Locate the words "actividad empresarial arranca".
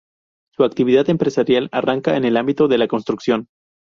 0.63-2.17